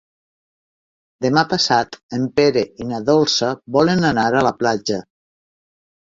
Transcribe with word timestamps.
Demà 1.25 1.41
passat 1.49 1.97
en 2.17 2.23
Pere 2.39 2.63
i 2.85 2.87
na 2.91 3.01
Dolça 3.09 3.49
volen 3.75 4.01
anar 4.09 4.23
a 4.39 4.41
la 4.47 4.53
platja. 4.63 4.99